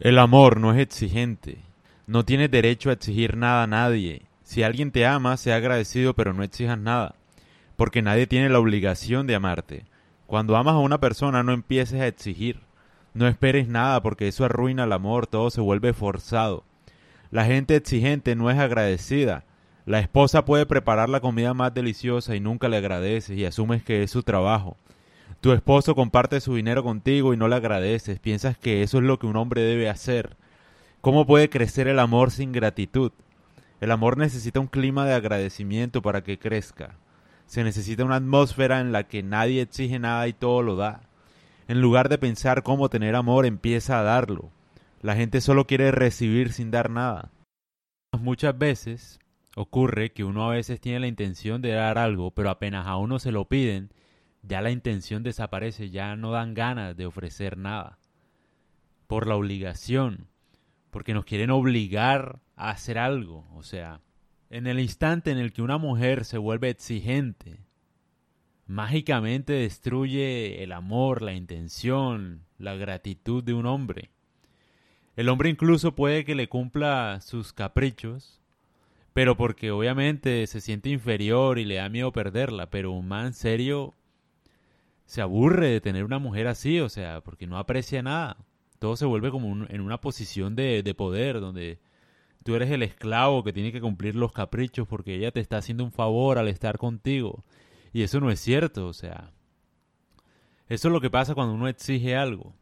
[0.00, 1.58] El amor no es exigente.
[2.06, 4.22] No tienes derecho a exigir nada a nadie.
[4.44, 7.16] Si alguien te ama, sea agradecido, pero no exijas nada.
[7.74, 9.86] Porque nadie tiene la obligación de amarte.
[10.28, 12.60] Cuando amas a una persona, no empieces a exigir.
[13.12, 16.62] No esperes nada, porque eso arruina el amor, todo se vuelve forzado.
[17.32, 19.46] La gente exigente no es agradecida.
[19.84, 24.04] La esposa puede preparar la comida más deliciosa y nunca le agradeces y asumes que
[24.04, 24.76] es su trabajo.
[25.40, 29.20] Tu esposo comparte su dinero contigo y no le agradeces, piensas que eso es lo
[29.20, 30.36] que un hombre debe hacer.
[31.00, 33.12] ¿Cómo puede crecer el amor sin gratitud?
[33.80, 36.96] El amor necesita un clima de agradecimiento para que crezca.
[37.46, 41.02] Se necesita una atmósfera en la que nadie exige nada y todo lo da.
[41.68, 44.50] En lugar de pensar cómo tener amor, empieza a darlo.
[45.02, 47.30] La gente solo quiere recibir sin dar nada.
[48.18, 49.20] Muchas veces
[49.54, 53.20] ocurre que uno a veces tiene la intención de dar algo, pero apenas a uno
[53.20, 53.90] se lo piden,
[54.42, 57.98] ya la intención desaparece, ya no dan ganas de ofrecer nada.
[59.06, 60.28] Por la obligación,
[60.90, 63.46] porque nos quieren obligar a hacer algo.
[63.54, 64.00] O sea,
[64.50, 67.60] en el instante en el que una mujer se vuelve exigente,
[68.66, 74.10] mágicamente destruye el amor, la intención, la gratitud de un hombre.
[75.16, 78.40] El hombre incluso puede que le cumpla sus caprichos,
[79.12, 83.94] pero porque obviamente se siente inferior y le da miedo perderla, pero un man serio
[85.08, 88.36] se aburre de tener una mujer así, o sea, porque no aprecia nada.
[88.78, 91.78] Todo se vuelve como en una posición de, de poder, donde
[92.44, 95.82] tú eres el esclavo que tiene que cumplir los caprichos porque ella te está haciendo
[95.82, 97.42] un favor al estar contigo.
[97.90, 99.32] Y eso no es cierto, o sea.
[100.68, 102.54] Eso es lo que pasa cuando uno exige algo.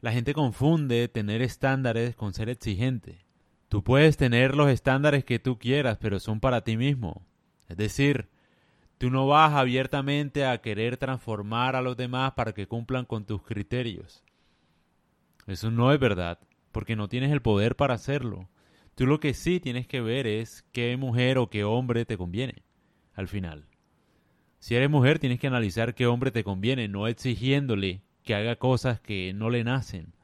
[0.00, 3.24] La gente confunde tener estándares con ser exigente.
[3.70, 7.26] Tú puedes tener los estándares que tú quieras, pero son para ti mismo.
[7.66, 8.28] Es decir,
[8.98, 13.42] Tú no vas abiertamente a querer transformar a los demás para que cumplan con tus
[13.42, 14.24] criterios.
[15.46, 16.38] Eso no es verdad,
[16.72, 18.48] porque no tienes el poder para hacerlo.
[18.94, 22.62] Tú lo que sí tienes que ver es qué mujer o qué hombre te conviene,
[23.12, 23.66] al final.
[24.60, 28.98] Si eres mujer, tienes que analizar qué hombre te conviene, no exigiéndole que haga cosas
[28.98, 30.14] que no le nacen.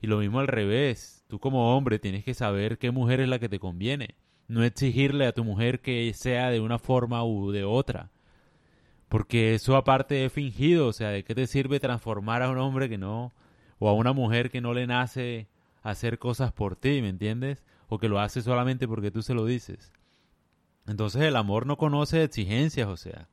[0.00, 3.38] Y lo mismo al revés, tú como hombre tienes que saber qué mujer es la
[3.38, 4.16] que te conviene
[4.48, 8.10] no exigirle a tu mujer que sea de una forma u de otra.
[9.08, 12.88] Porque eso aparte es fingido, o sea, ¿de qué te sirve transformar a un hombre
[12.88, 13.32] que no,
[13.78, 15.48] o a una mujer que no le nace
[15.82, 17.64] hacer cosas por ti, ¿me entiendes?
[17.88, 19.92] O que lo hace solamente porque tú se lo dices.
[20.86, 23.28] Entonces el amor no conoce exigencias, o sea,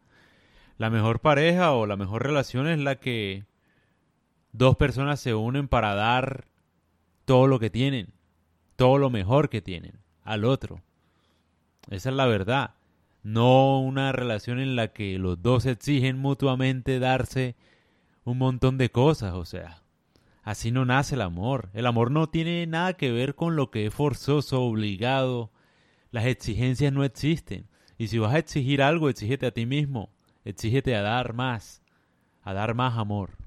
[0.77, 3.45] la mejor pareja o la mejor relación es la que
[4.51, 6.45] dos personas se unen para dar
[7.25, 8.13] todo lo que tienen,
[8.75, 10.81] todo lo mejor que tienen al otro.
[11.89, 12.75] Esa es la verdad.
[13.23, 17.55] No una relación en la que los dos exigen mutuamente darse
[18.23, 19.81] un montón de cosas, o sea.
[20.43, 21.69] Así no nace el amor.
[21.73, 25.51] El amor no tiene nada que ver con lo que es forzoso, obligado.
[26.11, 27.67] Las exigencias no existen.
[27.97, 30.09] Y si vas a exigir algo, exígete a ti mismo.
[30.45, 31.83] Exígete a dar más,
[32.41, 33.37] a dar más amor.